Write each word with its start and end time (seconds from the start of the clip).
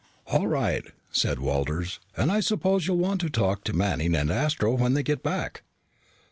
"All 0.25 0.47
right," 0.47 0.83
said 1.11 1.37
Walters. 1.37 1.99
"And 2.17 2.31
I 2.31 2.39
suppose 2.39 2.87
you'll 2.87 2.97
want 2.97 3.21
to 3.21 3.29
talk 3.29 3.63
to 3.65 3.73
Manning 3.73 4.15
and 4.15 4.31
Astro 4.31 4.73
when 4.73 4.95
they 4.95 5.03
get 5.03 5.21
back." 5.21 5.61